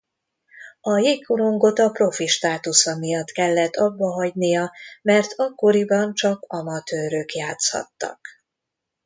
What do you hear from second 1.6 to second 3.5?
a profi státusza miatt